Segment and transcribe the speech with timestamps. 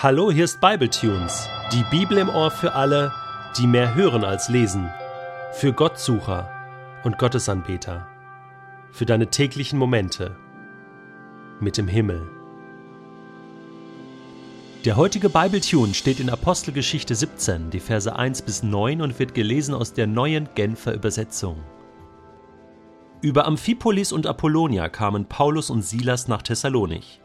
[0.00, 3.12] Hallo, hier ist Bibletunes, die Bibel im Ohr für alle,
[3.56, 4.88] die mehr hören als lesen,
[5.54, 6.48] für Gottsucher
[7.02, 8.06] und Gottesanbeter,
[8.92, 10.36] für deine täglichen Momente
[11.58, 12.30] mit dem Himmel.
[14.84, 19.74] Der heutige Bibletune steht in Apostelgeschichte 17, die Verse 1 bis 9 und wird gelesen
[19.74, 21.56] aus der neuen Genfer Übersetzung.
[23.20, 27.20] Über Amphipolis und Apollonia kamen Paulus und Silas nach Thessalonich.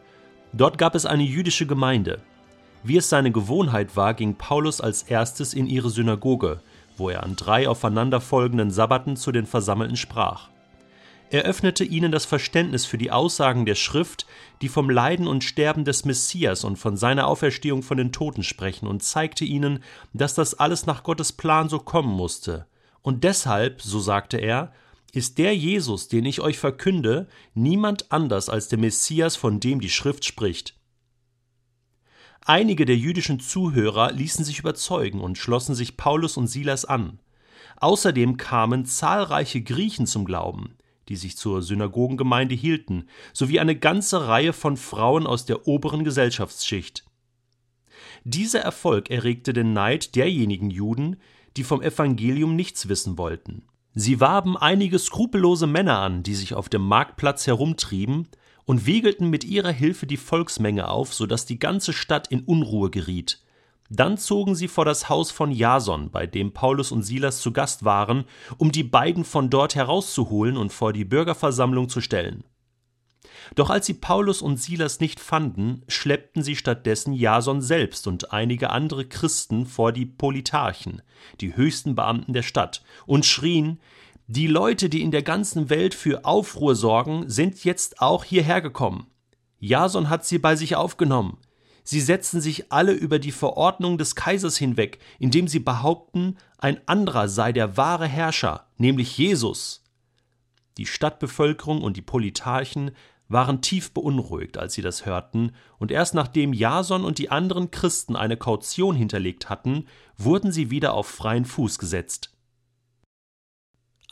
[0.53, 2.23] Dort gab es eine jüdische Gemeinde.
[2.83, 6.59] Wie es seine Gewohnheit war, ging Paulus als erstes in ihre Synagoge,
[6.97, 10.49] wo er an drei aufeinanderfolgenden Sabbaten zu den Versammelten sprach.
[11.29, 14.27] Er öffnete ihnen das Verständnis für die Aussagen der Schrift,
[14.61, 18.85] die vom Leiden und Sterben des Messias und von seiner Auferstehung von den Toten sprechen,
[18.85, 19.81] und zeigte ihnen,
[20.13, 22.67] dass das alles nach Gottes Plan so kommen musste.
[23.01, 24.73] Und deshalb, so sagte er,
[25.13, 29.89] ist der Jesus, den ich euch verkünde, niemand anders als der Messias, von dem die
[29.89, 30.75] Schrift spricht.
[32.45, 37.19] Einige der jüdischen Zuhörer ließen sich überzeugen und schlossen sich Paulus und Silas an.
[37.77, 40.75] Außerdem kamen zahlreiche Griechen zum Glauben,
[41.09, 47.05] die sich zur Synagogengemeinde hielten, sowie eine ganze Reihe von Frauen aus der oberen Gesellschaftsschicht.
[48.25, 51.17] Dieser Erfolg erregte den Neid derjenigen Juden,
[51.55, 53.63] die vom Evangelium nichts wissen wollten.
[53.95, 58.27] Sie warben einige skrupellose Männer an, die sich auf dem Marktplatz herumtrieben
[58.65, 62.89] und wiegelten mit ihrer Hilfe die Volksmenge auf, so dass die ganze Stadt in Unruhe
[62.89, 63.41] geriet.
[63.89, 67.83] Dann zogen sie vor das Haus von Jason, bei dem Paulus und Silas zu Gast
[67.83, 68.25] waren,
[68.57, 72.43] um die beiden von dort herauszuholen und vor die Bürgerversammlung zu stellen.
[73.55, 78.69] Doch als sie Paulus und Silas nicht fanden, schleppten sie stattdessen Jason selbst und einige
[78.69, 81.01] andere Christen vor die Politarchen,
[81.41, 83.79] die höchsten Beamten der Stadt, und schrien
[84.27, 89.07] die Leute, die in der ganzen Welt für Aufruhr sorgen, sind jetzt auch hierher gekommen.
[89.59, 91.37] Jason hat sie bei sich aufgenommen.
[91.83, 97.27] Sie setzen sich alle über die Verordnung des Kaisers hinweg, indem sie behaupten, ein anderer
[97.27, 99.83] sei der wahre Herrscher, nämlich Jesus.
[100.77, 102.91] Die Stadtbevölkerung und die Politarchen
[103.27, 108.15] waren tief beunruhigt, als sie das hörten, und erst nachdem Jason und die anderen Christen
[108.15, 112.32] eine Kaution hinterlegt hatten, wurden sie wieder auf freien Fuß gesetzt.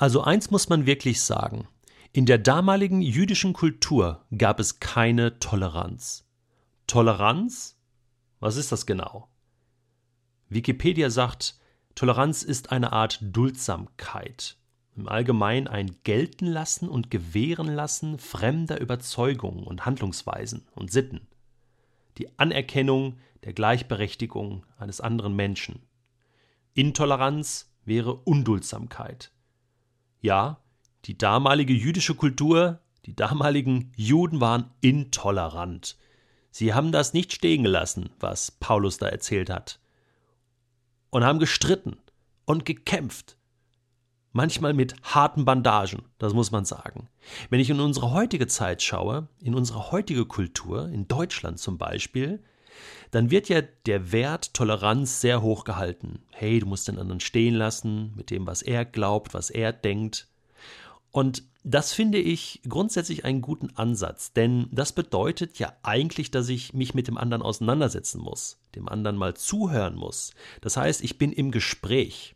[0.02, 1.68] Also eins muss man wirklich sagen.
[2.12, 6.28] In der damaligen jüdischen Kultur gab es keine Toleranz.
[6.88, 7.78] Toleranz?
[8.40, 9.28] Was ist das genau?
[10.50, 11.60] Wikipedia sagt,
[11.94, 14.58] Toleranz ist eine Art Duldsamkeit.
[14.96, 21.28] Im Allgemeinen ein Gelten lassen und gewähren lassen fremder Überzeugungen und Handlungsweisen und Sitten.
[22.18, 25.84] Die Anerkennung der Gleichberechtigung eines anderen Menschen.
[26.74, 29.32] Intoleranz wäre Unduldsamkeit.
[30.22, 30.62] Ja,
[31.06, 35.98] die damalige jüdische Kultur, die damaligen Juden waren intolerant.
[36.52, 39.80] Sie haben das nicht stehen gelassen, was Paulus da erzählt hat.
[41.10, 41.98] Und haben gestritten
[42.46, 43.36] und gekämpft.
[44.32, 47.10] Manchmal mit harten Bandagen, das muss man sagen.
[47.50, 52.44] Wenn ich in unsere heutige Zeit schaue, in unsere heutige Kultur, in Deutschland zum Beispiel,
[53.12, 56.24] dann wird ja der Wert Toleranz sehr hoch gehalten.
[56.32, 60.28] Hey, du musst den anderen stehen lassen mit dem, was er glaubt, was er denkt.
[61.12, 66.74] Und das finde ich grundsätzlich einen guten Ansatz, denn das bedeutet ja eigentlich, dass ich
[66.74, 70.34] mich mit dem anderen auseinandersetzen muss, dem anderen mal zuhören muss.
[70.62, 72.36] Das heißt, ich bin im Gespräch.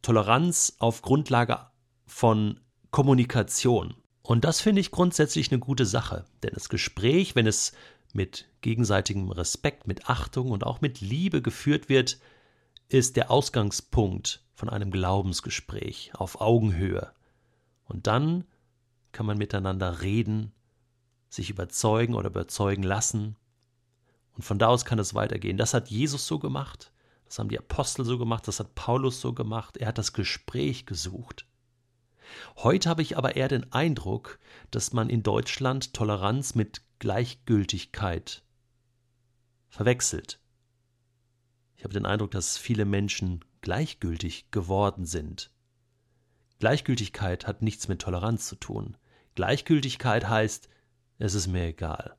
[0.00, 1.58] Toleranz auf Grundlage
[2.06, 2.58] von
[2.90, 3.94] Kommunikation.
[4.22, 7.72] Und das finde ich grundsätzlich eine gute Sache, denn das Gespräch, wenn es
[8.12, 12.18] mit gegenseitigem Respekt, mit Achtung und auch mit Liebe geführt wird,
[12.88, 17.12] ist der Ausgangspunkt von einem Glaubensgespräch auf Augenhöhe.
[17.84, 18.44] Und dann
[19.12, 20.52] kann man miteinander reden,
[21.28, 23.36] sich überzeugen oder überzeugen lassen.
[24.34, 25.56] Und von da aus kann es weitergehen.
[25.56, 26.92] Das hat Jesus so gemacht,
[27.24, 29.78] das haben die Apostel so gemacht, das hat Paulus so gemacht.
[29.78, 31.46] Er hat das Gespräch gesucht.
[32.56, 34.38] Heute habe ich aber eher den Eindruck,
[34.70, 38.44] dass man in Deutschland Toleranz mit Gleichgültigkeit
[39.68, 40.38] verwechselt.
[41.74, 45.50] Ich habe den Eindruck, dass viele Menschen gleichgültig geworden sind.
[46.60, 48.96] Gleichgültigkeit hat nichts mit Toleranz zu tun.
[49.34, 50.68] Gleichgültigkeit heißt,
[51.18, 52.16] es ist mir egal.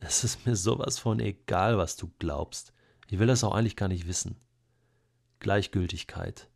[0.00, 2.72] Es ist mir sowas von egal, was du glaubst.
[3.06, 4.40] Ich will das auch eigentlich gar nicht wissen.
[5.38, 6.50] Gleichgültigkeit.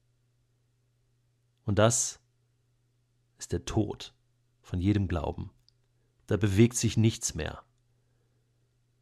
[1.64, 2.18] Und das
[3.38, 4.12] ist der Tod
[4.60, 5.52] von jedem Glauben
[6.28, 7.62] da bewegt sich nichts mehr.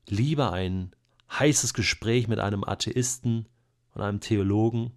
[0.08, 0.94] Lieber ein
[1.30, 3.48] heißes Gespräch mit einem Atheisten
[3.92, 4.92] und einem Theologen,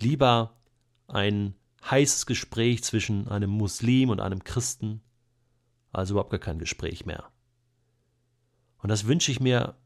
[0.00, 0.60] lieber
[1.06, 1.54] ein
[1.88, 5.00] heißes Gespräch zwischen einem Muslim und einem Christen,
[5.92, 7.30] als überhaupt gar kein Gespräch mehr.
[8.78, 9.76] Und das wünsche ich mir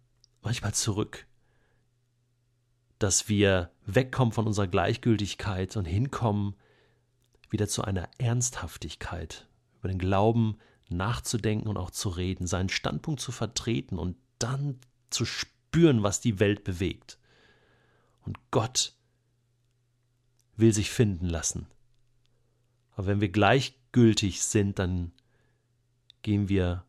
[0.40, 1.26] manchmal zurück,
[2.98, 6.54] dass wir wegkommen von unserer Gleichgültigkeit und hinkommen
[7.50, 9.48] wieder zu einer Ernsthaftigkeit,
[9.82, 10.58] über den Glauben
[10.88, 14.78] nachzudenken und auch zu reden, seinen Standpunkt zu vertreten und dann
[15.10, 17.18] zu spüren, was die Welt bewegt.
[18.24, 18.94] Und Gott
[20.56, 21.66] will sich finden lassen.
[22.92, 25.10] Aber wenn wir gleichgültig sind, dann
[26.22, 26.84] gehen wir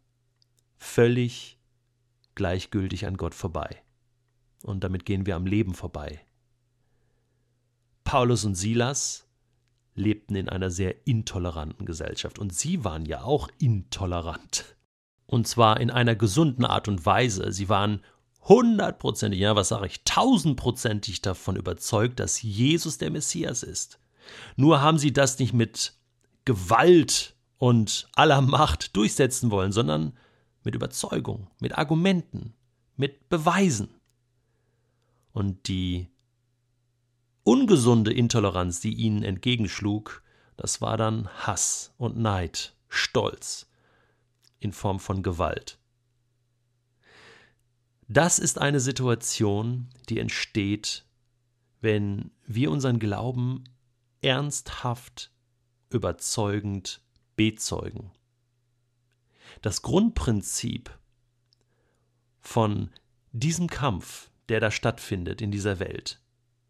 [0.77, 1.57] völlig
[2.35, 3.81] gleichgültig an Gott vorbei.
[4.61, 6.23] Und damit gehen wir am Leben vorbei.
[8.03, 9.22] Paulus und Silas
[9.95, 14.75] lebten in einer sehr intoleranten Gesellschaft und sie waren ja auch intolerant.
[15.25, 17.51] Und zwar in einer gesunden Art und Weise.
[17.51, 18.01] Sie waren
[18.41, 23.99] hundertprozentig, ja, was sage ich, tausendprozentig davon überzeugt, dass Jesus der Messias ist.
[24.55, 25.93] Nur haben sie das nicht mit
[26.45, 30.13] Gewalt und aller Macht durchsetzen wollen, sondern
[30.63, 32.53] mit Überzeugung, mit Argumenten,
[32.95, 33.89] mit Beweisen.
[35.31, 36.09] Und die
[37.43, 40.23] ungesunde Intoleranz, die ihnen entgegenschlug,
[40.57, 43.69] das war dann Hass und Neid, Stolz
[44.59, 45.77] in Form von Gewalt.
[48.07, 51.05] Das ist eine Situation, die entsteht,
[51.81, 53.63] wenn wir unseren Glauben
[54.21, 55.31] ernsthaft,
[55.89, 57.01] überzeugend
[57.35, 58.11] bezeugen.
[59.61, 60.97] Das Grundprinzip
[62.39, 62.89] von
[63.31, 66.22] diesem Kampf, der da stattfindet in dieser Welt,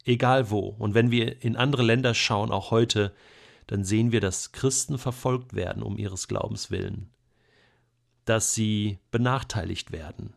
[0.05, 3.13] egal wo, und wenn wir in andere Länder schauen, auch heute,
[3.67, 7.09] dann sehen wir, dass Christen verfolgt werden um ihres Glaubens willen,
[8.25, 10.33] dass sie benachteiligt werden.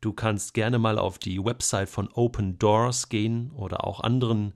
[0.00, 4.52] Du kannst gerne mal auf die Website von Open Doors gehen oder auch anderen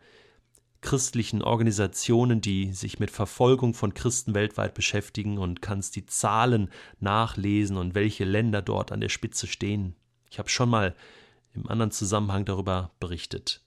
[0.81, 6.71] christlichen Organisationen, die sich mit Verfolgung von Christen weltweit beschäftigen und kannst die Zahlen
[7.01, 9.95] nachlesen und welche Länder dort an der Spitze stehen.
[10.31, 10.95] Ich habe schon mal
[11.57, 13.63] im anderen Zusammenhang darüber berichtet.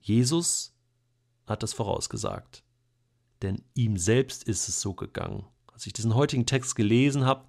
[0.00, 0.74] Jesus
[1.46, 2.62] hat das vorausgesagt,
[3.42, 5.46] denn ihm selbst ist es so gegangen.
[5.72, 7.46] Als ich diesen heutigen Text gelesen habe,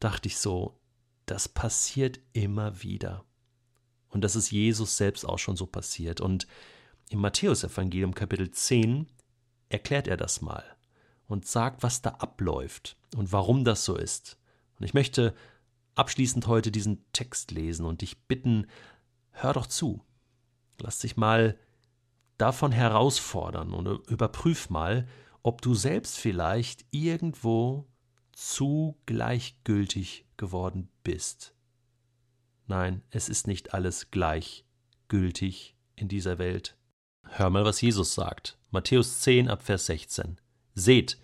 [0.00, 0.78] dachte ich so,
[1.26, 3.24] das passiert immer wieder.
[4.08, 6.20] Und das ist Jesus selbst auch schon so passiert.
[6.20, 6.46] Und
[7.10, 9.06] im Matthäusevangelium Kapitel 10
[9.68, 10.64] erklärt er das mal
[11.26, 14.38] und sagt, was da abläuft und warum das so ist.
[14.78, 15.34] Und ich möchte
[15.96, 18.66] abschließend heute diesen Text lesen und dich bitten,
[19.30, 20.04] hör doch zu.
[20.78, 21.58] Lass dich mal
[22.38, 25.08] davon herausfordern und überprüf mal,
[25.42, 27.88] ob du selbst vielleicht irgendwo
[28.32, 31.54] zu gleichgültig geworden bist.
[32.66, 36.76] Nein, es ist nicht alles gleichgültig in dieser Welt.
[37.22, 38.58] Hör mal, was Jesus sagt.
[38.70, 40.40] Matthäus 10 ab Vers 16.
[40.74, 41.18] Seht,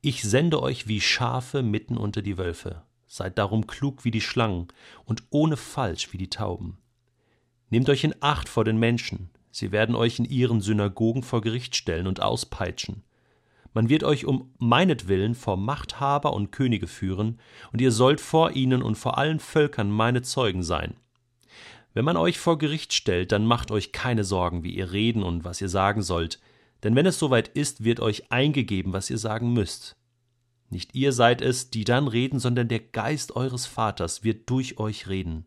[0.00, 2.84] ich sende euch wie Schafe mitten unter die Wölfe.
[3.06, 4.68] Seid darum klug wie die Schlangen
[5.04, 6.78] und ohne Falsch wie die Tauben.
[7.70, 9.30] Nehmt euch in Acht vor den Menschen.
[9.50, 13.02] Sie werden euch in ihren Synagogen vor Gericht stellen und auspeitschen.
[13.72, 17.40] Man wird euch um meinetwillen vor Machthaber und Könige führen,
[17.72, 20.94] und ihr sollt vor ihnen und vor allen Völkern meine Zeugen sein.
[21.92, 25.44] Wenn man euch vor Gericht stellt, dann macht euch keine Sorgen, wie ihr reden und
[25.44, 26.40] was ihr sagen sollt,
[26.84, 29.96] denn wenn es soweit ist, wird euch eingegeben, was ihr sagen müsst.
[30.74, 35.06] Nicht ihr seid es, die dann reden, sondern der Geist eures Vaters wird durch euch
[35.06, 35.46] reden.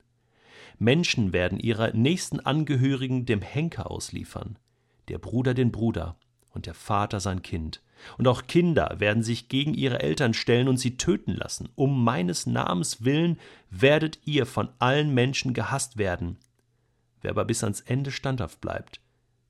[0.80, 4.58] Menschen werden ihrer nächsten Angehörigen dem Henker ausliefern,
[5.10, 6.16] der Bruder den Bruder
[6.54, 7.82] und der Vater sein Kind.
[8.18, 11.68] Und auch Kinder werden sich gegen ihre Eltern stellen und sie töten lassen.
[11.76, 13.38] Um meines Namens willen
[13.70, 16.38] werdet ihr von allen Menschen gehasst werden.
[17.22, 19.02] Wer aber bis ans Ende standhaft bleibt,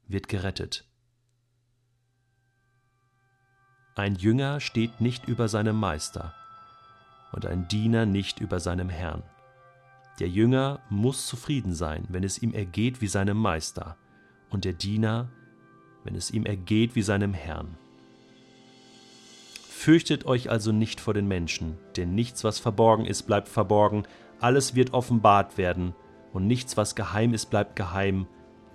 [0.07, 0.87] wird gerettet.
[3.98, 6.36] Ein Jünger steht nicht über seinem Meister
[7.32, 9.24] und ein Diener nicht über seinem Herrn.
[10.20, 13.98] Der Jünger muss zufrieden sein, wenn es ihm ergeht wie seinem Meister,
[14.51, 15.30] und der Diener,
[16.04, 17.75] wenn es ihm ergeht wie seinem Herrn.
[19.68, 24.04] Fürchtet euch also nicht vor den Menschen, denn nichts, was verborgen ist, bleibt verborgen,
[24.39, 25.96] alles wird offenbart werden,
[26.34, 28.27] und nichts, was geheim ist, bleibt geheim,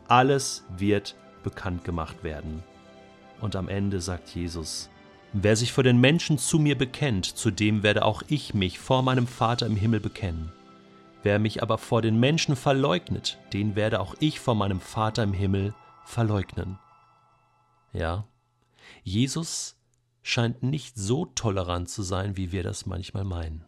[0.09, 1.15] alles wird
[1.45, 2.65] bekannt gemacht werden.
[3.41, 4.91] Und am Ende sagt Jesus,
[5.35, 9.03] Wer sich vor den Menschen zu mir bekennt, zu dem werde auch ich mich vor
[9.03, 10.53] meinem Vater im Himmel bekennen.
[11.23, 15.33] Wer mich aber vor den Menschen verleugnet, den werde auch ich vor meinem Vater im
[15.33, 15.75] Himmel
[16.05, 16.79] verleugnen.
[17.95, 18.27] Ja,
[19.05, 19.77] Jesus
[20.23, 23.65] scheint nicht so tolerant zu sein, wie wir das manchmal meinen.